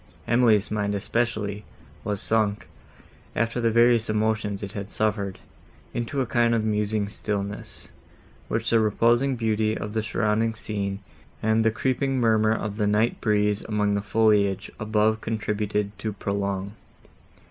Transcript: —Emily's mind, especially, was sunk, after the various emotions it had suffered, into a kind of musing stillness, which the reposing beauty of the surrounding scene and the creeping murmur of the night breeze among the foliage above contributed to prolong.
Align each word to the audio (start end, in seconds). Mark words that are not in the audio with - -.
—Emily's 0.27 0.71
mind, 0.71 0.95
especially, 0.95 1.63
was 2.03 2.19
sunk, 2.19 2.67
after 3.35 3.61
the 3.61 3.69
various 3.69 4.09
emotions 4.09 4.63
it 4.63 4.71
had 4.71 4.89
suffered, 4.89 5.37
into 5.93 6.21
a 6.21 6.25
kind 6.25 6.55
of 6.55 6.63
musing 6.65 7.07
stillness, 7.07 7.89
which 8.47 8.71
the 8.71 8.79
reposing 8.79 9.35
beauty 9.35 9.77
of 9.77 9.93
the 9.93 10.01
surrounding 10.01 10.55
scene 10.55 11.01
and 11.43 11.63
the 11.63 11.69
creeping 11.69 12.19
murmur 12.19 12.51
of 12.51 12.77
the 12.77 12.87
night 12.87 13.21
breeze 13.21 13.61
among 13.65 13.93
the 13.93 14.01
foliage 14.01 14.71
above 14.79 15.21
contributed 15.21 15.95
to 15.99 16.11
prolong. 16.11 16.71